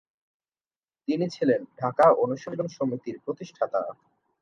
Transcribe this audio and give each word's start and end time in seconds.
তিনি 1.07 1.25
ছিলেন 1.29 1.61
ঢাকা 1.77 2.05
অনুশীলন 2.23 2.67
সমিতির 2.67 3.17
প্রতিষ্ঠাতা। 3.25 3.81